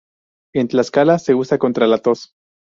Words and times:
En 0.55 0.67
Tlaxcala 0.67 1.19
se 1.19 1.35
usa 1.35 1.59
contra 1.59 1.85
la 1.85 1.99
tos. 1.99 2.33